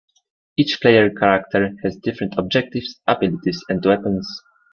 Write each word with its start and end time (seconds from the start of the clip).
Each 0.57 0.81
player 0.81 1.11
character 1.11 1.73
has 1.83 1.95
different 1.97 2.33
objectives, 2.39 2.99
abilities, 3.07 3.63
and 3.69 3.85
weapons. 3.85 4.27